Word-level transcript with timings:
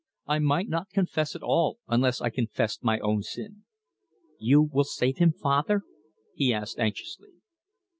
I 0.25 0.39
might 0.39 0.67
not 0.67 0.89
confess 0.89 1.35
at 1.35 1.43
all 1.43 1.77
unless 1.87 2.21
I 2.21 2.31
confessed 2.31 2.83
my 2.83 2.97
own 3.01 3.21
sin. 3.21 3.65
You 4.39 4.63
will 4.63 4.83
save 4.83 5.17
him, 5.19 5.31
father?" 5.31 5.83
he 6.33 6.51
asked 6.51 6.79
anxiously. 6.79 7.33